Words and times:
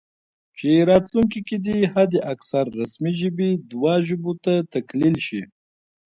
چې 0.57 0.69
راتلونکي 0.89 1.39
کې 1.47 1.57
دې 1.65 1.77
حد 1.93 2.11
اکثر 2.33 2.65
رسمي 2.79 3.11
ژبې 3.19 3.49
دوه 3.71 3.93
ژبو 4.07 4.33
ته 4.43 4.53
تقلیل 4.73 5.15
شي 5.27 5.41